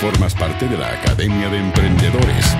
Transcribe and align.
Formas 0.00 0.34
parte 0.34 0.68
de 0.68 0.76
la 0.76 0.88
Academia 0.88 1.48
de 1.48 1.56
Emprendedores. 1.56 2.56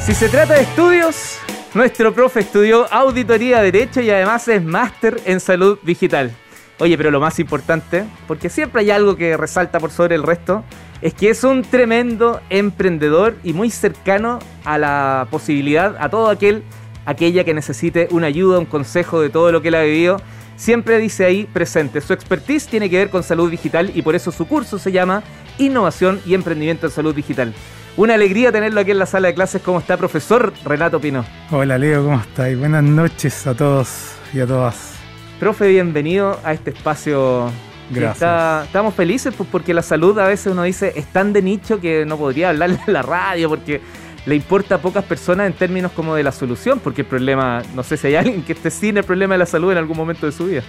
Si 0.00 0.14
se 0.14 0.30
trata 0.30 0.54
de 0.54 0.62
estudios, 0.62 1.38
nuestro 1.74 2.14
profe 2.14 2.40
estudió 2.40 2.90
auditoría 2.90 3.60
derecho 3.60 4.00
y 4.00 4.08
además 4.08 4.48
es 4.48 4.64
máster 4.64 5.20
en 5.26 5.40
salud 5.40 5.78
digital. 5.82 6.32
Oye, 6.78 6.96
pero 6.96 7.10
lo 7.10 7.20
más 7.20 7.38
importante, 7.38 8.04
porque 8.26 8.48
siempre 8.48 8.80
hay 8.80 8.90
algo 8.90 9.14
que 9.14 9.36
resalta 9.36 9.78
por 9.78 9.90
sobre 9.90 10.14
el 10.14 10.22
resto, 10.22 10.64
es 11.02 11.12
que 11.12 11.28
es 11.28 11.44
un 11.44 11.62
tremendo 11.62 12.40
emprendedor 12.48 13.36
y 13.44 13.52
muy 13.52 13.70
cercano 13.70 14.38
a 14.64 14.78
la 14.78 15.28
posibilidad, 15.30 15.96
a 16.00 16.08
todo 16.08 16.30
aquel, 16.30 16.64
aquella 17.04 17.44
que 17.44 17.52
necesite 17.52 18.08
una 18.10 18.28
ayuda, 18.28 18.58
un 18.58 18.64
consejo 18.64 19.20
de 19.20 19.28
todo 19.28 19.52
lo 19.52 19.60
que 19.60 19.68
él 19.68 19.74
ha 19.74 19.82
vivido. 19.82 20.16
Siempre 20.56 20.98
dice 20.98 21.24
ahí 21.24 21.44
presente. 21.52 22.00
Su 22.00 22.12
expertise 22.12 22.66
tiene 22.66 22.88
que 22.88 22.98
ver 22.98 23.10
con 23.10 23.22
salud 23.22 23.50
digital 23.50 23.90
y 23.94 24.02
por 24.02 24.14
eso 24.14 24.30
su 24.30 24.46
curso 24.46 24.78
se 24.78 24.92
llama 24.92 25.22
Innovación 25.58 26.20
y 26.26 26.34
Emprendimiento 26.34 26.86
en 26.86 26.92
Salud 26.92 27.14
Digital. 27.14 27.52
Una 27.96 28.14
alegría 28.14 28.52
tenerlo 28.52 28.80
aquí 28.80 28.90
en 28.90 28.98
la 28.98 29.06
sala 29.06 29.28
de 29.28 29.34
clases. 29.34 29.60
¿Cómo 29.60 29.78
está, 29.78 29.96
profesor 29.96 30.52
Renato 30.64 31.00
Pino? 31.00 31.24
Hola, 31.50 31.76
Leo, 31.76 32.04
¿cómo 32.04 32.18
estáis? 32.18 32.58
Buenas 32.58 32.82
noches 32.84 33.46
a 33.46 33.54
todos 33.54 34.12
y 34.32 34.40
a 34.40 34.46
todas. 34.46 34.94
Profe, 35.38 35.68
bienvenido 35.68 36.38
a 36.44 36.52
este 36.52 36.70
espacio. 36.70 37.50
Gracias. 37.90 38.66
estamos 38.66 38.94
felices 38.94 39.34
pues, 39.36 39.48
porque 39.52 39.74
la 39.74 39.82
salud 39.82 40.18
a 40.18 40.26
veces 40.26 40.52
uno 40.52 40.62
dice 40.62 40.92
es 40.96 41.06
tan 41.06 41.34
de 41.34 41.42
nicho 41.42 41.78
que 41.78 42.06
no 42.06 42.16
podría 42.16 42.48
hablar 42.48 42.70
en 42.70 42.92
la 42.92 43.02
radio 43.02 43.50
porque 43.50 43.82
le 44.26 44.36
importa 44.36 44.76
a 44.76 44.78
pocas 44.78 45.04
personas 45.04 45.46
en 45.46 45.52
términos 45.54 45.92
como 45.92 46.14
de 46.14 46.22
la 46.22 46.32
solución, 46.32 46.80
porque 46.82 47.02
el 47.02 47.08
problema, 47.08 47.62
no 47.74 47.82
sé 47.82 47.96
si 47.96 48.08
hay 48.08 48.14
alguien 48.16 48.42
que 48.42 48.52
esté 48.52 48.70
sin 48.70 48.96
el 48.96 49.04
problema 49.04 49.34
de 49.34 49.38
la 49.38 49.46
salud 49.46 49.72
en 49.72 49.78
algún 49.78 49.96
momento 49.96 50.26
de 50.26 50.32
su 50.32 50.46
vida. 50.46 50.62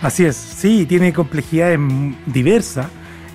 Así 0.00 0.24
es, 0.24 0.36
sí, 0.36 0.86
tiene 0.86 1.12
complejidades 1.12 1.78
diversas 2.26 2.86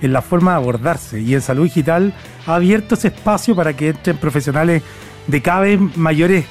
en 0.02 0.12
la 0.12 0.22
forma 0.22 0.52
de 0.52 0.56
abordarse. 0.58 1.20
Y 1.20 1.34
en 1.34 1.42
salud 1.42 1.64
digital 1.64 2.14
ha 2.46 2.54
abierto 2.54 2.94
ese 2.94 3.08
espacio 3.08 3.54
para 3.54 3.74
que 3.74 3.88
entren 3.88 4.16
profesionales 4.16 4.82
de 5.26 5.42
cada 5.42 5.60
vez 5.60 5.80
mayores 5.96 6.44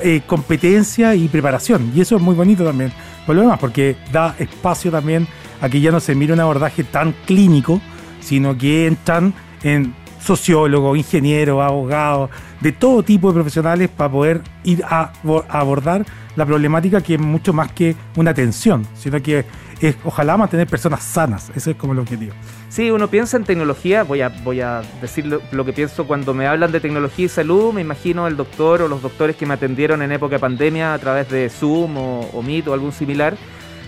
eh, 0.00 0.22
competencias 0.26 1.16
y 1.16 1.28
preparación. 1.28 1.92
Y 1.94 2.00
eso 2.00 2.16
es 2.16 2.22
muy 2.22 2.34
bonito 2.34 2.64
también. 2.64 2.92
Por 3.26 3.36
lo 3.36 3.56
porque 3.58 3.96
da 4.12 4.34
espacio 4.38 4.90
también 4.90 5.26
a 5.60 5.68
que 5.68 5.80
ya 5.80 5.90
no 5.90 6.00
se 6.00 6.14
mire 6.14 6.32
un 6.32 6.40
abordaje 6.40 6.84
tan 6.84 7.12
clínico, 7.26 7.80
sino 8.20 8.56
que 8.56 8.86
entran 8.86 9.34
en 9.62 9.94
sociólogos, 10.20 10.96
ingenieros, 10.96 11.62
abogados, 11.62 12.30
de 12.64 12.72
todo 12.72 13.02
tipo 13.02 13.28
de 13.28 13.34
profesionales 13.34 13.90
para 13.90 14.10
poder 14.10 14.40
ir 14.64 14.82
a, 14.88 15.12
abordar 15.50 16.06
la 16.34 16.46
problemática 16.46 17.02
que 17.02 17.14
es 17.14 17.20
mucho 17.20 17.52
más 17.52 17.70
que 17.70 17.94
una 18.16 18.30
atención, 18.30 18.86
sino 18.94 19.22
que 19.22 19.44
es 19.80 19.96
ojalá 20.02 20.38
mantener 20.38 20.66
personas 20.66 21.02
sanas, 21.04 21.52
ese 21.54 21.72
es 21.72 21.76
como 21.76 21.92
el 21.92 21.98
objetivo. 21.98 22.32
Sí, 22.70 22.90
uno 22.90 23.08
piensa 23.08 23.36
en 23.36 23.44
tecnología, 23.44 24.02
voy 24.02 24.22
a, 24.22 24.30
voy 24.30 24.62
a 24.62 24.80
decir 25.02 25.26
lo, 25.26 25.64
que 25.66 25.74
pienso 25.74 26.06
cuando 26.06 26.32
me 26.32 26.46
hablan 26.46 26.72
de 26.72 26.80
tecnología 26.80 27.26
y 27.26 27.28
salud, 27.28 27.74
me 27.74 27.82
imagino 27.82 28.26
el 28.26 28.34
doctor 28.34 28.80
o 28.80 28.88
los 28.88 29.02
doctores 29.02 29.36
que 29.36 29.44
me 29.44 29.52
atendieron 29.52 30.00
en 30.00 30.12
época 30.12 30.36
de 30.36 30.40
pandemia 30.40 30.94
a 30.94 30.98
través 30.98 31.28
de 31.28 31.50
Zoom 31.50 31.98
o, 31.98 32.42
Meet 32.42 32.66
o 32.68 32.72
algún 32.72 32.92
similar. 32.92 33.36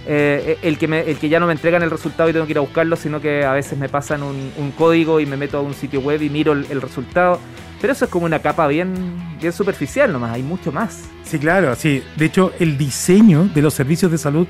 Eh, 0.08 0.58
el, 0.62 0.78
que 0.78 0.84
el 0.84 1.16
que 1.16 1.28
ya 1.28 1.40
no 1.40 1.46
me 1.46 1.52
entregan 1.52 1.82
el 1.82 1.90
resultado 1.90 2.28
y 2.28 2.32
tengo 2.32 2.46
que 2.46 2.52
ir 2.52 2.58
a 2.58 2.60
buscarlo, 2.60 2.94
sino 2.94 3.20
que 3.20 3.44
a 3.44 3.52
veces 3.52 3.76
me 3.76 3.88
pasan 3.88 4.22
un, 4.22 4.70
código 4.76 5.18
y 5.18 5.26
me 5.26 5.36
meto 5.36 5.58
a 5.58 5.62
un 5.62 5.74
sitio 5.74 6.00
web 6.00 6.22
y 6.22 6.28
miro 6.28 6.52
el, 6.52 6.80
resultado. 6.80 7.40
Pero 7.80 7.92
eso 7.92 8.06
es 8.06 8.10
como 8.10 8.26
una 8.26 8.40
capa 8.40 8.66
bien, 8.68 8.94
bien 9.40 9.52
superficial 9.52 10.12
nomás, 10.12 10.32
hay 10.32 10.42
mucho 10.42 10.72
más. 10.72 11.04
Sí, 11.24 11.38
claro, 11.38 11.74
sí. 11.74 12.02
De 12.16 12.24
hecho, 12.24 12.52
el 12.58 12.78
diseño 12.78 13.50
de 13.54 13.62
los 13.62 13.74
servicios 13.74 14.10
de 14.10 14.18
salud 14.18 14.46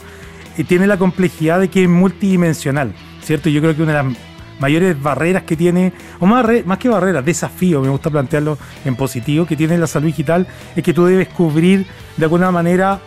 eh, 0.56 0.64
tiene 0.64 0.86
la 0.86 0.96
complejidad 0.96 1.60
de 1.60 1.68
que 1.68 1.82
es 1.82 1.88
multidimensional. 1.88 2.94
¿cierto? 3.26 3.48
Yo 3.48 3.60
creo 3.60 3.74
que 3.74 3.82
una 3.82 3.92
de 3.92 4.02
las 4.04 4.18
mayores 4.60 5.02
barreras 5.02 5.42
que 5.42 5.56
tiene, 5.56 5.92
o 6.20 6.26
más, 6.26 6.46
más 6.64 6.78
que 6.78 6.88
barreras, 6.88 7.24
desafío, 7.24 7.80
me 7.80 7.88
gusta 7.88 8.08
plantearlo 8.08 8.56
en 8.84 8.94
positivo, 8.94 9.44
que 9.44 9.56
tiene 9.56 9.76
la 9.76 9.88
salud 9.88 10.06
digital, 10.06 10.46
es 10.76 10.82
que 10.82 10.94
tú 10.94 11.04
debes 11.04 11.28
cubrir 11.28 11.86
de 12.16 12.24
alguna 12.24 12.50
manera, 12.52 13.00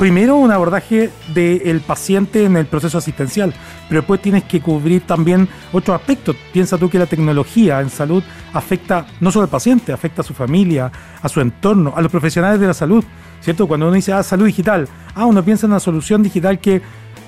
primero 0.00 0.36
un 0.36 0.50
abordaje 0.50 1.10
del 1.34 1.80
paciente 1.80 2.46
en 2.46 2.56
el 2.56 2.64
proceso 2.64 2.96
asistencial, 2.96 3.52
pero 3.86 4.00
después 4.00 4.22
tienes 4.22 4.44
que 4.44 4.62
cubrir 4.62 5.02
también 5.02 5.46
otros 5.74 5.94
aspectos. 5.94 6.36
Piensa 6.54 6.78
tú 6.78 6.88
que 6.88 6.98
la 6.98 7.04
tecnología 7.04 7.82
en 7.82 7.90
salud 7.90 8.24
afecta 8.54 9.04
no 9.20 9.30
solo 9.30 9.42
al 9.42 9.50
paciente, 9.50 9.92
afecta 9.92 10.22
a 10.22 10.24
su 10.24 10.32
familia, 10.32 10.90
a 11.20 11.28
su 11.28 11.42
entorno, 11.42 11.92
a 11.94 12.00
los 12.00 12.10
profesionales 12.10 12.58
de 12.58 12.66
la 12.66 12.72
salud, 12.72 13.04
¿cierto? 13.42 13.68
Cuando 13.68 13.88
uno 13.88 13.94
dice, 13.94 14.14
ah, 14.14 14.22
salud 14.22 14.46
digital, 14.46 14.88
ah, 15.14 15.26
uno 15.26 15.44
piensa 15.44 15.66
en 15.66 15.72
una 15.72 15.80
solución 15.80 16.22
digital 16.22 16.60
que 16.60 16.80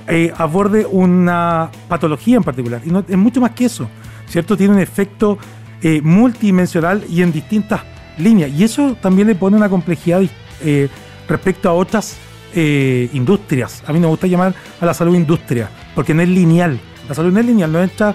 eh, 0.08 0.32
aborde 0.38 0.86
una 0.86 1.70
patología 1.88 2.38
en 2.38 2.42
particular. 2.42 2.80
Y 2.86 2.88
no, 2.88 3.04
es 3.06 3.18
mucho 3.18 3.42
más 3.42 3.50
que 3.50 3.66
eso, 3.66 3.86
¿cierto? 4.26 4.56
Tiene 4.56 4.72
un 4.72 4.80
efecto 4.80 5.36
eh, 5.82 6.00
multidimensional 6.00 7.04
y 7.06 7.20
en 7.20 7.32
distintas 7.32 7.82
líneas. 8.16 8.50
Y 8.50 8.64
eso 8.64 8.96
también 9.02 9.28
le 9.28 9.34
pone 9.34 9.58
una 9.58 9.68
complejidad 9.68 10.22
eh, 10.62 10.88
respecto 11.28 11.68
a 11.68 11.74
otras 11.74 12.16
industrias. 12.54 13.82
A 13.86 13.92
mí 13.92 14.00
me 14.00 14.06
gusta 14.06 14.26
llamar 14.26 14.54
a 14.80 14.86
la 14.86 14.94
salud 14.94 15.14
industria, 15.14 15.70
porque 15.94 16.14
no 16.14 16.22
es 16.22 16.28
lineal. 16.28 16.78
La 17.08 17.14
salud 17.14 17.32
no 17.32 17.40
es 17.40 17.46
lineal, 17.46 17.72
no 17.72 17.82
entra, 17.82 18.14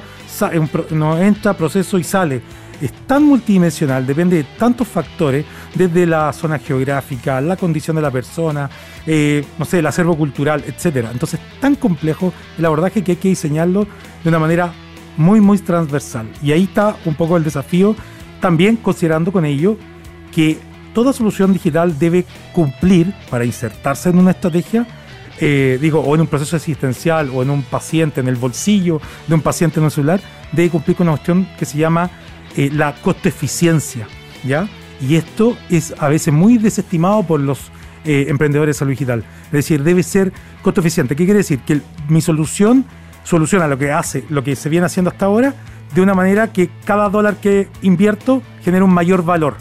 no 0.92 1.18
entra 1.18 1.54
proceso 1.54 1.98
y 1.98 2.04
sale 2.04 2.42
es 2.82 2.92
tan 3.08 3.24
multidimensional, 3.24 4.06
depende 4.06 4.38
de 4.38 4.44
tantos 4.44 4.88
factores, 4.88 5.46
desde 5.74 6.06
la 6.06 6.32
zona 6.34 6.60
geográfica, 6.60 7.42
la 7.42 7.56
condición 7.56 7.96
de 7.96 8.02
la 8.02 8.12
persona, 8.12 8.70
eh, 9.06 9.44
no 9.58 9.66
sé, 9.66 9.80
el 9.80 9.86
acervo 9.86 10.16
cultural, 10.16 10.64
etcétera. 10.66 11.10
Entonces, 11.12 11.40
tan 11.60 11.76
complejo 11.76 12.34
el 12.58 12.66
abordaje 12.66 13.04
que 13.04 13.14
hay 13.14 13.18
que 13.18 13.30
diseñarlo 13.30 13.88
de 14.24 14.30
una 14.30 14.40
manera 14.40 14.74
muy, 15.18 15.42
muy 15.42 15.58
transversal. 15.60 16.30
Y 16.42 16.52
ahí 16.52 16.64
está 16.64 16.96
un 17.06 17.16
poco 17.16 17.38
el 17.38 17.44
desafío, 17.44 17.96
también 18.42 18.76
considerando 18.78 19.32
con 19.32 19.46
ello 19.46 19.78
que 20.32 20.60
toda 20.98 21.14
solución 21.14 21.54
digital 21.54 22.00
debe 22.00 22.26
cumplir 22.54 23.14
para 23.30 23.46
insertarse 23.46 24.10
en 24.10 24.18
una 24.18 24.32
estrategia 24.32 24.88
eh, 25.40 25.78
digo, 25.80 26.00
o 26.00 26.16
en 26.16 26.22
un 26.22 26.26
proceso 26.26 26.56
asistencial 26.56 27.30
o 27.36 27.44
en 27.44 27.52
un 27.52 27.62
paciente, 27.62 28.20
en 28.20 28.28
el 28.28 28.36
bolsillo 28.36 29.00
de 29.28 29.36
un 29.36 29.42
paciente 29.42 29.80
en 29.80 29.84
un 29.84 29.92
celular, 29.92 30.20
debe 30.52 30.72
cumplir 30.72 30.98
con 30.98 31.08
una 31.08 31.16
cuestión 31.18 31.48
que 31.60 31.66
se 31.66 31.78
llama 31.78 32.10
eh, 32.56 32.72
la 32.74 32.96
costo 32.96 33.30
eficiencia, 33.30 34.08
¿ya? 34.44 34.68
Y 35.00 35.18
esto 35.18 35.56
es 35.70 35.94
a 36.00 36.10
veces 36.10 36.34
muy 36.34 36.58
desestimado 36.58 37.22
por 37.22 37.42
los 37.42 37.70
eh, 38.04 38.26
emprendedores 38.30 38.76
de 38.76 38.80
salud 38.80 38.94
digital. 38.94 39.24
Es 39.46 39.52
decir, 39.52 39.84
debe 39.84 40.02
ser 40.02 40.34
costo 40.64 40.82
eficiente. 40.82 41.16
¿Qué 41.16 41.26
quiere 41.26 41.42
decir? 41.42 41.60
Que 41.60 41.80
mi 42.10 42.22
solución 42.22 42.86
soluciona 43.24 43.68
lo 43.68 43.78
que 43.78 43.92
hace, 43.92 44.26
lo 44.30 44.44
que 44.44 44.56
se 44.56 44.68
viene 44.68 44.88
haciendo 44.88 45.12
hasta 45.12 45.28
ahora, 45.28 45.54
de 45.94 46.02
una 46.02 46.16
manera 46.16 46.52
que 46.52 46.72
cada 46.86 47.08
dólar 47.10 47.36
que 47.36 47.68
invierto 47.84 48.42
genera 48.64 48.84
un 48.84 48.96
mayor 48.96 49.24
valor. 49.24 49.58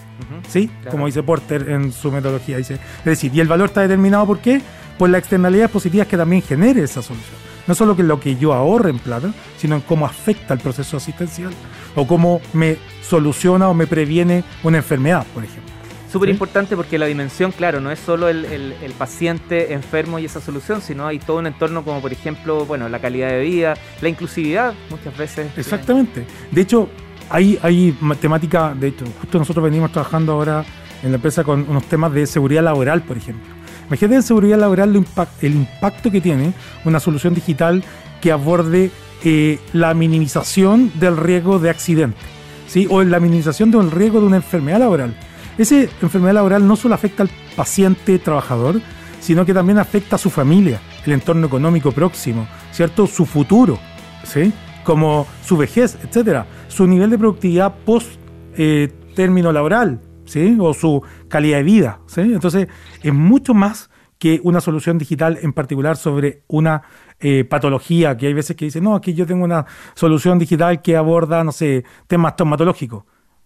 ¿Sí? 0.49 0.71
Como 0.91 1.07
dice 1.07 1.23
Porter 1.23 1.69
en 1.69 1.93
su 1.93 2.11
metodología. 2.13 2.57
Dice, 2.57 2.75
es 2.75 3.05
decir, 3.05 3.33
y 3.35 3.41
el 3.41 3.49
valor 3.49 3.69
está 3.69 3.83
determinado 3.83 4.27
por 4.27 4.39
qué? 4.39 4.61
Por 4.99 5.11
las 5.11 5.21
externalidades 5.21 5.71
positivas 5.71 6.07
que 6.07 6.17
también 6.17 6.43
genere 6.43 6.83
esa 6.83 7.03
solución 7.03 7.47
no 7.67 7.75
solo 7.75 7.97
que 7.97 8.03
lo 8.03 8.21
que 8.21 8.37
yo 8.37 8.53
ahorre 8.53 8.91
en 8.91 8.99
plata, 8.99 9.33
sino 9.57 9.77
en 9.77 9.81
cómo 9.83 10.07
afecta 10.07 10.55
el 10.55 10.61
proceso 10.61 10.97
asistencial 10.97 11.53
o 11.95 12.07
cómo 12.07 12.41
me 12.53 12.77
soluciona 13.03 13.69
o 13.69 13.75
me 13.75 13.87
previene 13.87 14.45
una 14.63 14.79
enfermedad, 14.79 15.27
por 15.35 15.45
ejemplo. 15.45 15.75
Súper 16.11 16.29
importante 16.29 16.77
porque 16.77 16.99
la 16.99 17.07
dimensión, 17.07 17.53
claro, 17.53 17.81
no 17.81 17.91
es 17.91 17.99
solo 17.99 18.29
el, 18.29 18.95
paciente 18.97 19.75
enfermo 19.75 20.19
y 20.19 20.25
esa 20.25 20.41
solución, 20.41 20.81
sino 20.81 21.07
hay 21.07 21.19
todo 21.19 21.39
un 21.39 21.47
entorno 21.47 21.85
como 21.85 22.01
por 22.01 22.13
ejemplo, 22.13 22.65
bueno, 22.65 22.89
la 22.89 23.01
calidad 23.01 23.29
de 23.29 23.41
vida, 23.41 23.75
la 24.01 24.09
inclusividad 24.09 24.73
muchas 24.89 25.17
veces. 25.19 25.51
Exactamente. 25.59 26.25
De 26.53 26.61
hecho, 26.61 26.89
hay, 27.31 27.59
hay 27.63 27.97
temática, 28.21 28.75
de 28.75 28.89
hecho, 28.89 29.05
justo 29.21 29.39
nosotros 29.39 29.65
venimos 29.65 29.93
trabajando 29.93 30.33
ahora 30.33 30.65
en 31.03 31.11
la 31.11 31.17
empresa 31.17 31.45
con 31.45 31.69
unos 31.69 31.85
temas 31.85 32.13
de 32.13 32.27
seguridad 32.27 32.63
laboral, 32.63 33.03
por 33.03 33.17
ejemplo. 33.17 33.55
Imagínate 33.89 34.17
en 34.17 34.23
seguridad 34.23 34.59
laboral 34.59 35.05
el 35.43 35.55
impacto 35.55 36.11
que 36.11 36.21
tiene 36.21 36.53
una 36.85 36.99
solución 36.99 37.35
digital 37.35 37.85
que 38.21 38.33
aborde 38.33 38.91
eh, 39.25 39.59
la 39.73 39.95
minimización 39.95 40.91
del 40.99 41.17
riesgo 41.17 41.59
de 41.59 41.71
accidente, 41.71 42.19
¿sí? 42.67 42.87
o 42.91 43.03
la 43.03 43.21
minimización 43.21 43.71
del 43.71 43.91
riesgo 43.91 44.21
de 44.21 44.27
una 44.27 44.37
enfermedad 44.37 44.81
laboral. 44.81 45.17
Esa 45.59 45.77
enfermedad 46.03 46.35
laboral 46.35 46.67
no 46.67 46.77
solo 46.77 46.95
afecta 46.95 47.23
al 47.23 47.31
paciente 47.55 48.19
trabajador, 48.19 48.81
sino 49.21 49.47
que 49.47 49.55
también 49.55 49.79
afecta 49.79 50.17
a 50.17 50.19
su 50.19 50.31
familia, 50.31 50.81
el 51.05 51.13
entorno 51.13 51.47
económico 51.47 51.93
próximo, 51.93 52.47
¿cierto? 52.73 53.07
Su 53.07 53.25
futuro, 53.25 53.79
¿sí? 54.25 54.53
Como 54.85 55.27
su 55.45 55.57
vejez, 55.57 55.97
etcétera, 56.03 56.47
su 56.77 56.87
nivel 56.87 57.09
de 57.09 57.17
productividad 57.17 57.75
post 57.87 58.21
eh, 58.55 58.93
término 59.15 59.51
laboral, 59.51 59.99
¿sí? 60.27 60.59
O 60.61 60.75
su 60.75 61.03
calidad 61.29 61.57
de 61.57 61.63
vida, 61.63 62.01
¿sí? 62.07 62.21
Entonces, 62.21 62.69
es 63.03 63.15
mucho 63.15 63.55
más 63.55 63.89
que 64.19 64.41
una 64.45 64.61
solución 64.61 64.99
digital 64.99 65.39
en 65.41 65.55
particular 65.55 65.97
sobre 65.97 66.43
una 66.49 66.83
eh, 67.19 67.45
patología, 67.45 68.19
que 68.19 68.27
hay 68.27 68.35
veces 68.35 68.57
que 68.57 68.67
dicen, 68.67 68.85
no, 68.85 68.95
aquí 68.95 69.15
yo 69.15 69.27
tengo 69.27 69.45
una 69.45 69.65
solución 69.95 70.39
digital 70.39 70.83
que 70.83 70.97
aborda, 70.97 71.43
no 71.45 71.53
sé, 71.53 71.85
temas 72.09 72.37
traumatológicos. 72.37 73.05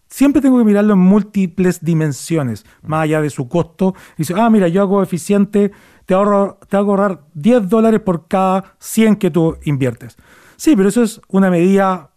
Siempre 0.09 0.43
tengo 0.43 0.59
que 0.59 0.65
mirarlo 0.65 0.95
en 0.95 0.99
múltiples 0.99 1.85
dimensiones, 1.85 2.67
más 2.83 3.05
allá 3.05 3.21
de 3.21 3.31
su 3.31 3.49
costo. 3.49 3.95
Dice, 4.17 4.35
ah, 4.37 4.51
mira, 4.51 4.67
yo 4.67 4.83
hago 4.83 5.05
eficiente 5.05 5.71
te, 6.05 6.15
ahorro, 6.15 6.59
te 6.69 6.77
hago 6.77 6.91
ahorrar 6.91 7.21
10 7.35 7.69
dólares 7.69 8.01
por 8.01 8.27
cada 8.27 8.75
100 8.81 9.15
que 9.15 9.31
tú 9.31 9.57
inviertes. 9.63 10.17
Sí, 10.57 10.75
pero 10.75 10.89
eso 10.89 11.05
es 11.05 11.21
una 11.29 11.51
medida, 11.51 12.10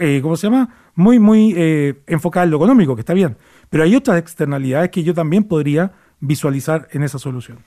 eh, 0.00 0.20
¿cómo 0.22 0.36
se 0.36 0.46
llama? 0.46 0.68
Muy, 0.94 1.18
muy 1.18 1.54
eh, 1.56 2.02
enfocada 2.06 2.44
en 2.44 2.50
lo 2.50 2.56
económico, 2.56 2.94
que 2.94 3.00
está 3.00 3.14
bien. 3.14 3.36
Pero 3.68 3.84
hay 3.84 3.94
otras 3.96 4.18
externalidades 4.18 4.90
que 4.90 5.02
yo 5.02 5.14
también 5.14 5.44
podría 5.44 5.92
visualizar 6.20 6.88
en 6.92 7.02
esa 7.02 7.18
solución. 7.18 7.58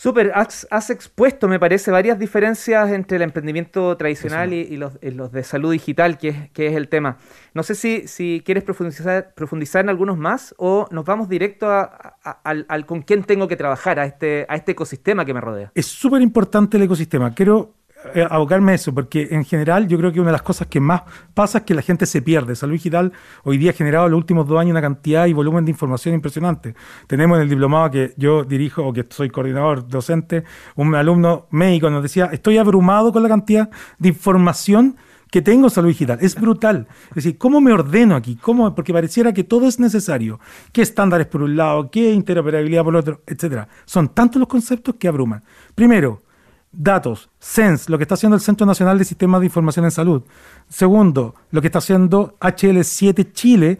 Súper, 0.00 0.30
has, 0.32 0.90
expuesto, 0.90 1.48
me 1.48 1.58
parece, 1.58 1.90
varias 1.90 2.20
diferencias 2.20 2.92
entre 2.92 3.16
el 3.16 3.22
emprendimiento 3.22 3.96
tradicional 3.96 4.52
y, 4.52 4.76
los, 4.76 5.00
de 5.00 5.42
salud 5.42 5.72
digital, 5.72 6.18
que 6.18 6.28
es, 6.28 6.50
que 6.52 6.68
es 6.68 6.76
el 6.76 6.88
tema. 6.88 7.18
No 7.52 7.64
sé 7.64 7.74
si, 7.74 8.06
si 8.06 8.40
quieres 8.46 8.62
profundizar, 8.62 9.34
profundizar 9.34 9.84
en 9.84 9.88
algunos 9.88 10.16
más 10.16 10.54
o 10.56 10.86
nos 10.92 11.04
vamos 11.04 11.28
directo 11.28 11.68
a, 11.68 11.90
al, 12.44 12.86
con 12.86 13.02
quién 13.02 13.24
tengo 13.24 13.48
que 13.48 13.56
trabajar, 13.56 13.98
a 13.98 14.06
este, 14.06 14.46
a 14.48 14.54
este 14.54 14.70
ecosistema 14.70 15.24
que 15.24 15.34
me 15.34 15.40
rodea. 15.40 15.72
Es 15.74 15.86
súper 15.86 16.22
importante 16.22 16.76
el 16.76 16.84
ecosistema. 16.84 17.34
Quiero 17.34 17.74
abocarme 18.30 18.72
a 18.72 18.74
eso, 18.76 18.94
porque 18.94 19.28
en 19.30 19.44
general 19.44 19.88
yo 19.88 19.98
creo 19.98 20.12
que 20.12 20.20
una 20.20 20.28
de 20.28 20.32
las 20.32 20.42
cosas 20.42 20.68
que 20.68 20.80
más 20.80 21.02
pasa 21.34 21.58
es 21.58 21.64
que 21.64 21.74
la 21.74 21.82
gente 21.82 22.06
se 22.06 22.22
pierde. 22.22 22.54
Salud 22.54 22.74
Digital 22.74 23.12
hoy 23.44 23.58
día 23.58 23.70
ha 23.70 23.74
generado 23.74 24.06
en 24.06 24.12
los 24.12 24.18
últimos 24.18 24.46
dos 24.46 24.58
años 24.58 24.70
una 24.70 24.80
cantidad 24.80 25.26
y 25.26 25.32
volumen 25.32 25.64
de 25.64 25.72
información 25.72 26.14
impresionante. 26.14 26.74
Tenemos 27.06 27.36
en 27.36 27.42
el 27.42 27.48
diplomado 27.48 27.90
que 27.90 28.14
yo 28.16 28.44
dirijo 28.44 28.84
o 28.84 28.92
que 28.92 29.04
soy 29.08 29.30
coordinador 29.30 29.88
docente, 29.88 30.44
un 30.76 30.94
alumno 30.94 31.46
médico 31.50 31.90
nos 31.90 32.02
decía, 32.02 32.26
estoy 32.32 32.58
abrumado 32.58 33.12
con 33.12 33.22
la 33.22 33.28
cantidad 33.28 33.68
de 33.98 34.08
información 34.08 34.96
que 35.30 35.42
tengo 35.42 35.66
en 35.66 35.70
salud 35.70 35.88
digital. 35.88 36.18
Es 36.22 36.34
brutal. 36.40 36.86
Es 37.10 37.16
decir, 37.16 37.38
¿cómo 37.38 37.60
me 37.60 37.72
ordeno 37.72 38.16
aquí? 38.16 38.36
¿Cómo? 38.36 38.74
Porque 38.74 38.92
pareciera 38.92 39.32
que 39.32 39.44
todo 39.44 39.68
es 39.68 39.78
necesario. 39.78 40.40
¿Qué 40.72 40.82
estándares 40.82 41.26
por 41.26 41.42
un 41.42 41.56
lado? 41.56 41.90
¿Qué 41.90 42.12
interoperabilidad 42.12 42.84
por 42.84 42.96
otro? 42.96 43.20
Etcétera. 43.26 43.68
Son 43.84 44.08
tantos 44.08 44.40
los 44.40 44.48
conceptos 44.48 44.94
que 44.94 45.08
abruman. 45.08 45.42
Primero, 45.74 46.22
datos, 46.78 47.28
SENS, 47.40 47.90
lo 47.90 47.98
que 47.98 48.04
está 48.04 48.14
haciendo 48.14 48.36
el 48.36 48.40
Centro 48.40 48.64
Nacional 48.64 48.98
de 48.98 49.04
Sistemas 49.04 49.40
de 49.40 49.46
Información 49.46 49.84
en 49.84 49.90
Salud. 49.90 50.22
Segundo, 50.68 51.34
lo 51.50 51.60
que 51.60 51.66
está 51.66 51.80
haciendo 51.80 52.36
HL7 52.40 53.32
Chile, 53.32 53.78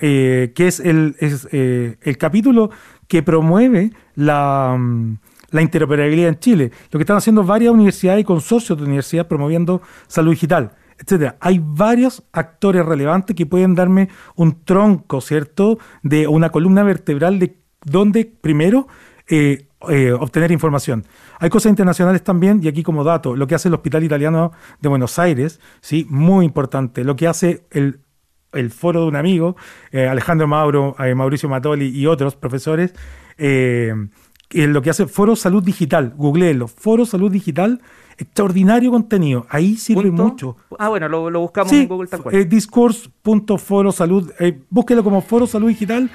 eh, 0.00 0.52
que 0.54 0.66
es, 0.66 0.80
el, 0.80 1.16
eh, 1.20 1.96
el, 2.00 2.16
capítulo 2.16 2.70
que 3.08 3.22
promueve 3.22 3.92
la, 4.14 4.74
mm, 4.78 5.18
la, 5.50 5.62
interoperabilidad 5.62 6.30
en 6.30 6.38
Chile. 6.38 6.70
Lo 6.90 6.98
que 6.98 7.02
están 7.02 7.18
haciendo 7.18 7.44
varias 7.44 7.74
universidades 7.74 8.22
y 8.22 8.24
consorcios 8.24 8.78
de 8.78 8.84
universidades 8.84 9.28
promoviendo 9.28 9.82
salud 10.06 10.30
digital, 10.30 10.72
etcétera. 10.98 11.36
Hay 11.40 11.60
varios 11.62 12.22
actores 12.32 12.86
relevantes 12.86 13.36
que 13.36 13.44
pueden 13.44 13.74
darme 13.74 14.08
un 14.36 14.64
tronco, 14.64 15.20
¿cierto?, 15.20 15.78
de 16.02 16.26
una 16.26 16.50
columna 16.50 16.84
vertebral 16.84 17.38
de 17.38 17.58
donde, 17.84 18.24
primero, 18.24 18.86
eh, 19.28 19.66
obtener 20.18 20.50
información. 20.50 21.04
Hay 21.38 21.50
cosas 21.50 21.70
internacionales 21.70 22.22
también, 22.22 22.60
y 22.62 22.68
aquí 22.68 22.82
como 22.82 23.04
dato, 23.04 23.36
lo 23.36 23.46
que 23.46 23.54
hace 23.54 23.68
el 23.68 23.74
Hospital 23.74 24.04
Italiano 24.04 24.52
de 24.80 24.88
Buenos 24.88 25.18
Aires, 25.18 25.60
¿sí? 25.80 26.06
muy 26.08 26.44
importante, 26.44 27.04
lo 27.04 27.16
que 27.16 27.26
hace 27.26 27.64
el, 27.70 28.00
foro 28.70 29.02
de 29.02 29.08
un 29.08 29.16
amigo, 29.16 29.56
eh, 29.90 30.06
Alejandro 30.06 30.46
Mauro, 30.46 30.94
eh, 30.98 31.14
Mauricio 31.14 31.48
Matoli 31.48 31.88
y 31.88 32.06
otros 32.06 32.36
profesores, 32.36 32.94
eh, 33.36 33.94
lo 34.50 34.82
que 34.82 34.90
hace 34.90 35.06
Foro 35.06 35.34
Salud 35.34 35.62
Digital, 35.62 36.14
googleenlo, 36.16 36.68
Foro 36.68 37.04
Salud 37.04 37.32
Digital, 37.32 37.80
extraordinario 38.16 38.92
contenido, 38.92 39.46
ahí 39.50 39.76
sirve 39.76 40.12
mucho. 40.12 40.56
Ah, 40.78 40.88
bueno, 40.88 41.08
lo, 41.08 41.40
buscamos 41.40 41.72
en 41.72 41.88
Google 41.88 42.08
tal 42.08 42.22
cual. 42.22 42.48
discourse.forosalud, 42.48 44.30
búsquelo 44.70 45.02
como 45.02 45.20
Foro 45.20 45.48
Salud 45.48 45.68
Digital, 45.68 46.08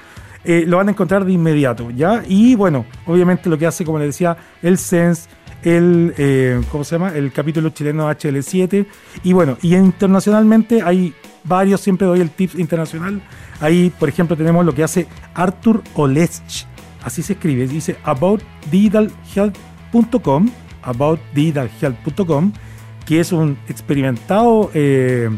eh, 0.44 0.64
lo 0.66 0.78
van 0.78 0.88
a 0.88 0.92
encontrar 0.92 1.24
de 1.24 1.32
inmediato, 1.32 1.90
¿ya? 1.90 2.22
Y 2.26 2.54
bueno, 2.54 2.86
obviamente 3.06 3.50
lo 3.50 3.58
que 3.58 3.66
hace, 3.66 3.84
como 3.84 3.98
les 3.98 4.08
decía, 4.08 4.36
el 4.62 4.78
SENS, 4.78 5.28
el, 5.62 6.14
eh, 6.16 6.62
¿cómo 6.70 6.84
se 6.84 6.94
llama? 6.96 7.12
El 7.14 7.32
capítulo 7.32 7.68
chileno 7.70 8.10
HL7. 8.10 8.86
Y 9.22 9.32
bueno, 9.32 9.56
y 9.62 9.76
internacionalmente 9.76 10.82
hay 10.82 11.14
varios, 11.44 11.82
siempre 11.82 12.06
doy 12.06 12.20
el 12.20 12.30
tips 12.30 12.58
internacional. 12.58 13.22
Ahí, 13.60 13.92
por 13.98 14.08
ejemplo, 14.08 14.36
tenemos 14.36 14.64
lo 14.64 14.72
que 14.74 14.82
hace 14.82 15.06
Arthur 15.34 15.82
Olesch, 15.94 16.64
así 17.02 17.22
se 17.22 17.34
escribe, 17.34 17.68
dice 17.68 17.98
aboutdigitalhealth.com, 18.04 20.50
aboutdigitalhealth.com, 20.82 22.52
que 23.04 23.20
es 23.20 23.32
un 23.32 23.58
experimentado 23.68 24.70
eh, 24.72 25.28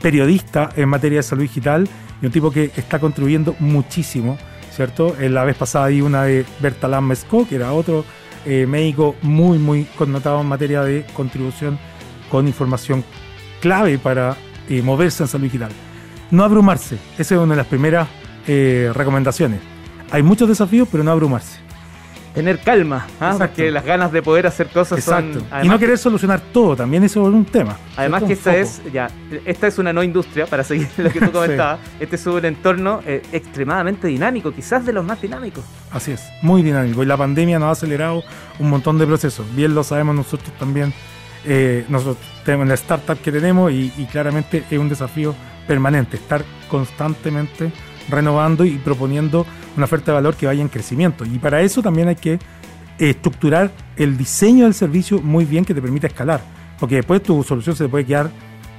periodista 0.00 0.70
en 0.76 0.88
materia 0.88 1.18
de 1.18 1.22
salud 1.22 1.42
digital 1.42 1.86
y 2.20 2.26
un 2.26 2.32
tipo 2.32 2.50
que 2.50 2.70
está 2.76 2.98
contribuyendo 2.98 3.56
muchísimo, 3.58 4.38
¿cierto? 4.70 5.16
En 5.18 5.34
la 5.34 5.44
vez 5.44 5.56
pasada 5.56 5.86
hay 5.86 6.00
una 6.00 6.24
de 6.24 6.44
Bertalan 6.60 7.04
Mesco, 7.04 7.46
que 7.48 7.56
era 7.56 7.72
otro 7.72 8.04
eh, 8.44 8.66
médico 8.66 9.16
muy, 9.22 9.58
muy 9.58 9.84
connotado 9.96 10.40
en 10.40 10.46
materia 10.46 10.82
de 10.82 11.04
contribución 11.14 11.78
con 12.30 12.46
información 12.46 13.04
clave 13.60 13.98
para 13.98 14.36
eh, 14.68 14.82
moverse 14.82 15.22
en 15.22 15.28
salud 15.28 15.44
digital. 15.44 15.70
No 16.30 16.44
abrumarse, 16.44 16.96
esa 17.18 17.34
es 17.34 17.40
una 17.40 17.54
de 17.54 17.58
las 17.58 17.66
primeras 17.66 18.08
eh, 18.46 18.90
recomendaciones. 18.94 19.60
Hay 20.10 20.22
muchos 20.22 20.48
desafíos, 20.48 20.88
pero 20.90 21.04
no 21.04 21.10
abrumarse 21.10 21.69
tener 22.34 22.60
calma, 22.60 23.06
¿ah? 23.20 23.34
porque 23.38 23.70
las 23.70 23.84
ganas 23.84 24.12
de 24.12 24.22
poder 24.22 24.46
hacer 24.46 24.68
cosas 24.68 24.98
Exacto. 24.98 25.42
y 25.62 25.68
no 25.68 25.78
querer 25.78 25.98
solucionar 25.98 26.40
todo, 26.52 26.76
también 26.76 27.02
eso 27.04 27.26
es 27.26 27.34
un 27.34 27.44
tema. 27.44 27.76
Además 27.96 28.22
que 28.22 28.34
esta 28.34 28.56
es, 28.56 28.80
ya, 28.92 29.10
esta 29.44 29.66
es 29.66 29.78
una 29.78 29.92
no 29.92 30.02
industria, 30.02 30.46
para 30.46 30.64
seguir 30.64 30.88
lo 30.96 31.10
que 31.10 31.20
tú 31.20 31.32
comentabas, 31.32 31.80
este 31.98 32.16
es 32.16 32.26
un 32.26 32.44
entorno 32.44 33.00
eh, 33.06 33.22
extremadamente 33.32 34.06
dinámico, 34.08 34.52
quizás 34.52 34.86
de 34.86 34.92
los 34.92 35.04
más 35.04 35.20
dinámicos. 35.20 35.64
Así 35.90 36.12
es, 36.12 36.22
muy 36.42 36.62
dinámico, 36.62 37.02
y 37.02 37.06
la 37.06 37.16
pandemia 37.16 37.58
nos 37.58 37.68
ha 37.68 37.72
acelerado 37.72 38.22
un 38.58 38.70
montón 38.70 38.98
de 38.98 39.06
procesos, 39.06 39.46
bien 39.54 39.74
lo 39.74 39.82
sabemos 39.82 40.14
nosotros 40.14 40.52
también, 40.58 40.92
eh, 41.44 41.84
nosotros 41.88 42.18
tenemos 42.44 42.68
la 42.68 42.74
startup 42.74 43.18
que 43.18 43.32
tenemos 43.32 43.72
y, 43.72 43.92
y 43.96 44.04
claramente 44.06 44.64
es 44.70 44.78
un 44.78 44.88
desafío 44.88 45.34
permanente, 45.66 46.16
estar 46.16 46.44
constantemente 46.68 47.72
renovando 48.10 48.64
y 48.64 48.72
proponiendo 48.78 49.46
una 49.76 49.84
oferta 49.84 50.12
de 50.12 50.16
valor 50.16 50.34
que 50.36 50.46
vaya 50.46 50.62
en 50.62 50.68
crecimiento. 50.68 51.24
Y 51.24 51.38
para 51.38 51.62
eso 51.62 51.82
también 51.82 52.08
hay 52.08 52.16
que 52.16 52.38
estructurar 52.98 53.70
el 53.96 54.16
diseño 54.16 54.64
del 54.64 54.74
servicio 54.74 55.20
muy 55.20 55.44
bien 55.44 55.64
que 55.64 55.74
te 55.74 55.80
permita 55.80 56.06
escalar. 56.06 56.40
Porque 56.78 56.96
después 56.96 57.22
tu 57.22 57.42
solución 57.42 57.76
se 57.76 57.88
puede 57.88 58.04
quedar 58.04 58.30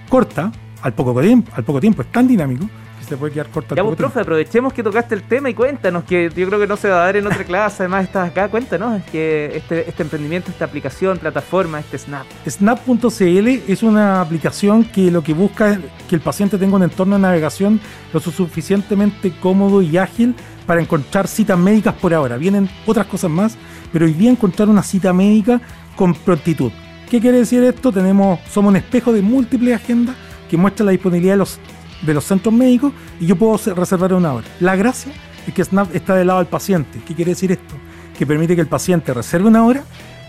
corta 0.09 0.51
al 0.81 0.93
poco 0.93 1.19
tiempo, 1.21 1.51
al 1.55 1.63
poco 1.63 1.79
tiempo. 1.79 2.01
Es 2.01 2.11
tan 2.11 2.27
dinámico 2.27 2.65
se 3.05 3.17
puede 3.17 3.33
quedar 3.33 3.49
corta. 3.49 3.75
Ya, 3.75 3.83
vos, 3.83 3.95
profe, 3.95 4.21
aprovechemos 4.21 4.73
que 4.73 4.83
tocaste 4.83 5.15
el 5.15 5.23
tema 5.23 5.49
y 5.49 5.53
cuéntanos, 5.53 6.03
que 6.03 6.31
yo 6.35 6.47
creo 6.47 6.59
que 6.59 6.67
no 6.67 6.77
se 6.77 6.89
va 6.89 7.01
a 7.01 7.05
dar 7.05 7.17
en 7.17 7.27
otra 7.27 7.43
clase, 7.43 7.83
además 7.83 8.05
estás 8.05 8.29
acá, 8.29 8.49
cuéntanos, 8.49 9.01
que 9.11 9.51
este, 9.55 9.89
este 9.89 10.03
emprendimiento, 10.03 10.51
esta 10.51 10.65
aplicación, 10.65 11.17
plataforma, 11.17 11.79
este 11.79 11.97
Snap. 11.97 12.25
Snap.cl 12.47 13.47
es 13.67 13.83
una 13.83 14.21
aplicación 14.21 14.83
que 14.83 15.11
lo 15.11 15.23
que 15.23 15.33
busca 15.33 15.71
es 15.71 15.79
que 16.09 16.15
el 16.15 16.21
paciente 16.21 16.57
tenga 16.57 16.75
un 16.75 16.83
entorno 16.83 17.15
de 17.15 17.21
navegación 17.21 17.79
lo 18.13 18.19
suficientemente 18.19 19.31
cómodo 19.39 19.81
y 19.81 19.97
ágil 19.97 20.35
para 20.65 20.81
encontrar 20.81 21.27
citas 21.27 21.57
médicas 21.57 21.93
por 21.95 22.13
ahora. 22.13 22.37
Vienen 22.37 22.69
otras 22.85 23.07
cosas 23.07 23.29
más, 23.29 23.57
pero 23.91 24.05
hoy 24.05 24.13
día 24.13 24.31
encontrar 24.31 24.69
una 24.69 24.83
cita 24.83 25.13
médica 25.13 25.61
con 25.95 26.13
prontitud. 26.13 26.71
¿Qué 27.09 27.19
quiere 27.19 27.39
decir 27.39 27.61
esto? 27.63 27.91
Tenemos, 27.91 28.39
somos 28.49 28.69
un 28.69 28.77
espejo 28.77 29.11
de 29.11 29.21
múltiples 29.21 29.75
agendas 29.75 30.15
que 30.49 30.57
muestra 30.57 30.85
la 30.85 30.91
disponibilidad 30.91 31.33
de 31.33 31.39
los 31.39 31.59
de 32.01 32.13
los 32.13 32.25
centros 32.25 32.53
médicos 32.53 32.93
y 33.19 33.27
yo 33.27 33.35
puedo 33.35 33.57
reservar 33.75 34.13
una 34.13 34.33
hora. 34.33 34.47
La 34.59 34.75
gracia 34.75 35.13
es 35.47 35.53
que 35.53 35.63
Snap 35.63 35.93
está 35.95 36.15
del 36.15 36.27
lado 36.27 36.39
del 36.39 36.47
paciente. 36.47 37.01
¿Qué 37.05 37.15
quiere 37.15 37.31
decir 37.31 37.51
esto? 37.51 37.75
Que 38.17 38.25
permite 38.25 38.55
que 38.55 38.61
el 38.61 38.67
paciente 38.67 39.13
reserve 39.13 39.47
una 39.47 39.65
hora, 39.65 39.83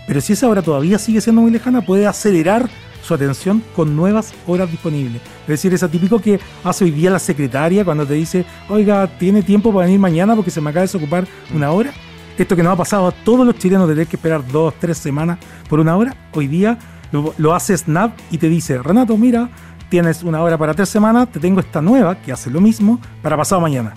pero 0.07 0.21
si 0.21 0.33
esa 0.33 0.47
hora 0.47 0.61
todavía 0.61 0.97
sigue 0.97 1.21
siendo 1.21 1.41
muy 1.41 1.51
lejana, 1.51 1.81
puede 1.81 2.07
acelerar 2.07 2.69
su 3.03 3.13
atención 3.13 3.61
con 3.75 3.95
nuevas 3.95 4.33
horas 4.47 4.71
disponibles. 4.71 5.21
Es 5.41 5.47
decir, 5.47 5.73
es 5.73 5.83
atípico 5.83 6.19
que 6.19 6.39
hace 6.63 6.85
hoy 6.85 6.91
día 6.91 7.11
la 7.11 7.19
secretaria 7.19 7.83
cuando 7.83 8.05
te 8.05 8.13
dice, 8.13 8.45
oiga, 8.69 9.07
¿tiene 9.17 9.43
tiempo 9.43 9.73
para 9.73 9.85
venir 9.85 9.99
mañana 9.99 10.35
porque 10.35 10.51
se 10.51 10.61
me 10.61 10.69
acaba 10.69 10.81
de 10.81 10.87
desocupar 10.87 11.27
una 11.53 11.71
hora? 11.71 11.91
Esto 12.37 12.55
que 12.55 12.63
nos 12.63 12.73
ha 12.73 12.77
pasado 12.77 13.07
a 13.07 13.11
todos 13.11 13.45
los 13.45 13.57
chilenos 13.57 13.87
de 13.87 13.93
tener 13.93 14.07
que 14.07 14.15
esperar 14.15 14.45
dos, 14.47 14.73
tres 14.79 14.97
semanas 14.97 15.37
por 15.69 15.79
una 15.79 15.95
hora, 15.95 16.15
hoy 16.31 16.47
día 16.47 16.79
lo, 17.11 17.33
lo 17.37 17.53
hace 17.53 17.77
Snap 17.77 18.17
y 18.31 18.39
te 18.39 18.49
dice, 18.49 18.81
Renato, 18.81 19.17
mira, 19.17 19.49
tienes 19.93 20.23
una 20.23 20.41
hora 20.41 20.57
para 20.57 20.73
tres 20.73 20.89
semanas, 20.89 21.31
te 21.31 21.39
tengo 21.39 21.59
esta 21.59 21.79
nueva 21.79 22.15
que 22.15 22.31
hace 22.31 22.49
lo 22.49 22.59
mismo 22.59 22.99
para 23.21 23.37
pasado 23.37 23.61
mañana. 23.61 23.93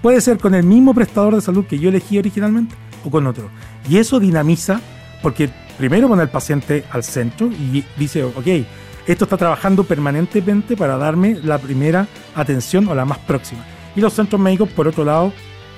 Puede 0.00 0.22
ser 0.22 0.38
con 0.38 0.54
el 0.54 0.64
mismo 0.64 0.94
prestador 0.94 1.34
de 1.34 1.42
salud 1.42 1.66
que 1.66 1.78
yo 1.78 1.90
elegí 1.90 2.16
originalmente 2.18 2.74
o 3.04 3.10
con 3.10 3.26
otro. 3.26 3.50
Y 3.86 3.98
eso 3.98 4.18
dinamiza 4.18 4.80
porque 5.22 5.50
primero 5.76 6.08
pone 6.08 6.22
al 6.22 6.30
paciente 6.30 6.86
al 6.90 7.04
centro 7.04 7.48
y 7.48 7.84
dice, 7.98 8.24
ok, 8.24 8.46
esto 9.06 9.24
está 9.24 9.36
trabajando 9.36 9.84
permanentemente 9.84 10.78
para 10.78 10.96
darme 10.96 11.34
la 11.34 11.58
primera 11.58 12.08
atención 12.34 12.88
o 12.88 12.94
la 12.94 13.04
más 13.04 13.18
próxima. 13.18 13.66
Y 13.94 14.00
los 14.00 14.14
centros 14.14 14.40
médicos, 14.40 14.70
por 14.70 14.88
otro 14.88 15.04
lado, 15.04 15.30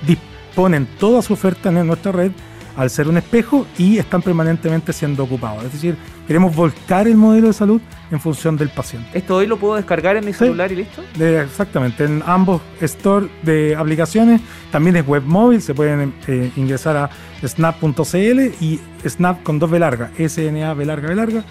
disponen 0.06 0.86
toda 1.00 1.22
su 1.22 1.32
oferta 1.32 1.70
en 1.70 1.84
nuestra 1.88 2.12
red 2.12 2.30
al 2.76 2.90
ser 2.90 3.08
un 3.08 3.16
espejo 3.16 3.66
y 3.78 3.98
están 3.98 4.22
permanentemente 4.22 4.92
siendo 4.92 5.24
ocupados. 5.24 5.64
Es 5.64 5.72
decir, 5.72 5.96
queremos 6.26 6.54
volcar 6.54 7.08
el 7.08 7.16
modelo 7.16 7.46
de 7.48 7.52
salud 7.52 7.80
en 8.10 8.20
función 8.20 8.56
del 8.56 8.68
paciente. 8.68 9.08
¿Esto 9.14 9.36
hoy 9.36 9.46
lo 9.46 9.56
puedo 9.56 9.76
descargar 9.76 10.16
en 10.16 10.24
mi 10.24 10.32
Sí. 10.32 10.40
celular 10.40 10.70
y 10.72 10.76
listo? 10.76 11.02
De- 11.16 11.40
exactamente, 11.42 12.04
en 12.04 12.22
ambos 12.26 12.60
store 12.80 13.28
de 13.42 13.74
aplicaciones, 13.76 14.40
también 14.70 14.96
es 14.96 15.06
web 15.06 15.22
móvil, 15.24 15.60
se 15.62 15.74
pueden 15.74 16.14
eh, 16.26 16.50
ingresar 16.56 16.96
a 16.96 17.10
snap.cl 17.46 18.40
y 18.60 18.80
snap 19.06 19.42
con 19.42 19.58
dos 19.58 19.70
B 19.70 19.78
larga, 19.78 20.10
SNA 20.18 20.74
B 20.74 20.84
larga 20.84 21.08
B 21.08 21.14
larga, 21.14 21.44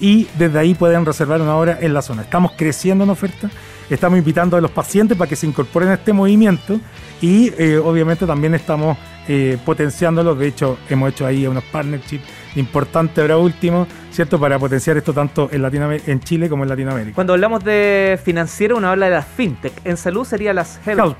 y 0.00 0.26
desde 0.36 0.58
ahí 0.58 0.74
pueden 0.74 1.06
reservar 1.06 1.40
una 1.40 1.54
hora 1.56 1.78
en 1.80 1.94
la 1.94 2.02
zona. 2.02 2.22
Estamos 2.22 2.52
creciendo 2.56 3.04
en 3.04 3.10
oferta, 3.10 3.48
estamos 3.88 4.18
invitando 4.18 4.56
a 4.56 4.60
los 4.60 4.70
pacientes 4.70 5.16
para 5.16 5.28
que 5.28 5.36
se 5.36 5.46
incorporen 5.46 5.90
a 5.90 5.94
este 5.94 6.12
movimiento 6.12 6.80
y 7.20 7.52
eh, 7.56 7.78
obviamente 7.78 8.26
también 8.26 8.54
estamos 8.54 8.96
eh, 9.28 9.58
potenciándolos, 9.64 10.38
de 10.38 10.48
hecho 10.48 10.78
hemos 10.88 11.10
hecho 11.10 11.26
ahí 11.26 11.46
unos 11.46 11.64
partnerships 11.64 12.24
importantes 12.56 13.18
ahora 13.18 13.38
último, 13.38 13.86
¿cierto? 14.10 14.38
Para 14.38 14.58
potenciar 14.58 14.96
esto 14.96 15.12
tanto 15.12 15.48
en, 15.52 15.62
Latinoamérica, 15.62 16.10
en 16.10 16.20
Chile 16.20 16.48
como 16.48 16.64
en 16.64 16.68
Latinoamérica. 16.68 17.14
Cuando 17.14 17.32
hablamos 17.32 17.64
de 17.64 18.18
financiero, 18.22 18.76
uno 18.76 18.88
habla 18.88 19.06
de 19.06 19.12
las 19.12 19.26
fintech. 19.26 19.72
En 19.84 19.96
salud 19.96 20.24
sería 20.24 20.52
las 20.52 20.80
health. 20.86 21.18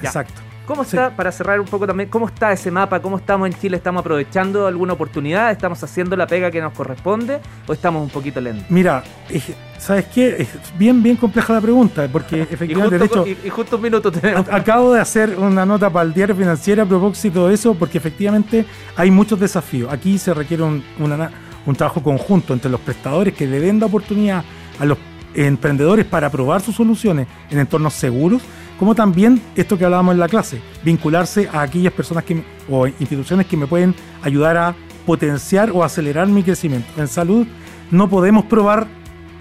Ya. 0.00 0.08
exacto. 0.08 0.51
¿Cómo 0.66 0.84
Sí. 0.84 0.96
está, 0.96 1.10
para 1.16 1.32
cerrar 1.32 1.58
un 1.60 1.66
poco 1.66 1.86
también, 1.86 2.08
cómo 2.08 2.26
está 2.28 2.52
ese 2.52 2.70
mapa? 2.70 3.00
¿Cómo 3.02 3.16
estamos 3.16 3.48
en 3.48 3.54
Chile? 3.58 3.76
¿Estamos 3.76 4.00
aprovechando 4.00 4.66
alguna 4.66 4.92
oportunidad? 4.92 5.50
¿Estamos 5.50 5.82
haciendo 5.82 6.14
la 6.16 6.26
pega 6.26 6.50
que 6.52 6.60
nos 6.60 6.72
corresponde? 6.72 7.40
¿O 7.66 7.72
estamos 7.72 8.02
un 8.02 8.08
poquito 8.10 8.40
lentos? 8.40 8.66
Mira, 8.70 9.02
es- 9.28 9.52
¿sabes 9.78 10.06
qué? 10.06 10.36
Es 10.38 10.48
bien, 10.78 11.02
bien 11.02 11.16
compleja 11.16 11.52
la 11.52 11.60
pregunta, 11.60 12.08
porque 12.10 12.42
efectivamente, 12.50 12.96
de 12.98 13.04
hecho, 13.06 13.26
y- 13.26 13.36
y 13.44 13.50
justo 13.50 13.76
un 13.76 13.82
minuto 13.82 14.12
tenemos. 14.12 14.48
a- 14.48 14.54
acabo 14.56 14.92
de 14.94 15.00
hacer 15.00 15.36
una 15.38 15.66
nota 15.66 15.90
para 15.90 16.04
el 16.06 16.14
diario 16.14 16.36
financiero 16.36 16.82
a 16.82 16.86
propósito 16.86 17.48
de 17.48 17.54
eso, 17.54 17.74
porque 17.74 17.98
efectivamente 17.98 18.64
hay 18.96 19.10
muchos 19.10 19.40
desafíos. 19.40 19.92
Aquí 19.92 20.16
se 20.16 20.32
requiere 20.32 20.62
un, 20.62 20.82
una- 21.00 21.30
un 21.66 21.74
trabajo 21.74 22.02
conjunto 22.02 22.52
entre 22.54 22.70
los 22.70 22.80
prestadores 22.80 23.34
que 23.34 23.46
le 23.46 23.58
den 23.58 23.80
la 23.80 23.86
oportunidad 23.86 24.44
a 24.78 24.84
los 24.84 24.96
emprendedores 25.34 26.04
para 26.04 26.30
probar 26.30 26.60
sus 26.60 26.76
soluciones 26.76 27.26
en 27.50 27.58
entornos 27.58 27.94
seguros, 27.94 28.42
como 28.82 28.96
también 28.96 29.40
esto 29.54 29.78
que 29.78 29.84
hablábamos 29.84 30.14
en 30.14 30.18
la 30.18 30.26
clase, 30.28 30.60
vincularse 30.82 31.48
a 31.52 31.62
aquellas 31.62 31.92
personas 31.92 32.24
que, 32.24 32.42
o 32.68 32.84
instituciones 32.88 33.46
que 33.46 33.56
me 33.56 33.68
pueden 33.68 33.94
ayudar 34.24 34.56
a 34.56 34.74
potenciar 35.06 35.70
o 35.70 35.84
acelerar 35.84 36.26
mi 36.26 36.42
crecimiento. 36.42 36.88
En 37.00 37.06
salud 37.06 37.46
no 37.92 38.08
podemos 38.10 38.44
probar 38.46 38.88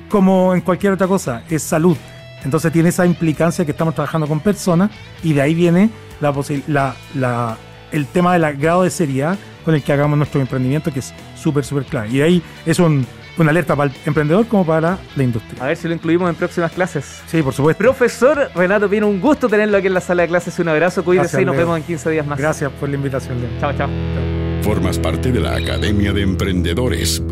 como 0.09 0.53
en 0.53 0.61
cualquier 0.61 0.93
otra 0.93 1.07
cosa, 1.07 1.41
es 1.49 1.63
salud. 1.63 1.97
Entonces 2.43 2.71
tiene 2.71 2.89
esa 2.89 3.03
implicancia 3.03 3.65
que 3.65 3.71
estamos 3.71 3.95
trabajando 3.95 4.27
con 4.27 4.41
personas 4.41 4.91
y 5.23 5.33
de 5.33 5.41
ahí 5.41 5.55
viene 5.55 5.89
la, 6.19 6.93
la- 7.15 7.57
el 7.91 8.05
tema 8.05 8.37
del 8.37 8.57
grado 8.57 8.83
de 8.83 8.91
seriedad 8.91 9.39
con 9.65 9.73
el 9.73 9.81
que 9.81 9.91
hagamos 9.91 10.19
nuestro 10.19 10.39
emprendimiento, 10.39 10.93
que 10.93 10.99
es 10.99 11.15
súper, 11.35 11.65
súper 11.65 11.85
clave. 11.85 12.09
Y 12.09 12.17
de 12.17 12.23
ahí 12.25 12.43
es 12.63 12.77
un- 12.77 13.07
una 13.37 13.51
alerta 13.51 13.75
para 13.75 13.91
el 13.91 13.97
emprendedor 14.05 14.47
como 14.47 14.65
para 14.65 14.97
la 15.15 15.23
industria. 15.23 15.63
A 15.63 15.67
ver 15.67 15.77
si 15.77 15.87
lo 15.87 15.93
incluimos 15.93 16.29
en 16.29 16.35
próximas 16.35 16.71
clases. 16.71 17.21
Sí, 17.27 17.41
por 17.41 17.53
supuesto. 17.53 17.79
Profesor 17.79 18.49
Renato 18.55 18.89
Pino, 18.89 19.07
un 19.07 19.19
gusto 19.19 19.47
tenerlo 19.49 19.77
aquí 19.77 19.87
en 19.87 19.93
la 19.93 20.01
sala 20.01 20.23
de 20.23 20.27
clases. 20.29 20.57
Un 20.59 20.69
abrazo, 20.69 21.03
cuídese 21.03 21.23
Gracias, 21.23 21.41
y 21.41 21.45
nos 21.45 21.55
Leo. 21.55 21.65
vemos 21.65 21.77
en 21.77 21.83
15 21.83 22.09
días 22.09 22.25
más. 22.27 22.39
Gracias 22.39 22.71
por 22.79 22.89
la 22.89 22.95
invitación, 22.95 23.39
Leo. 23.41 23.49
Chao, 23.59 23.73
chao. 23.77 23.89
Formas 24.61 24.99
parte 24.99 25.31
de 25.31 25.39
la 25.39 25.55
Academia 25.55 26.13
de 26.13 26.21
Emprendedores 26.21 27.23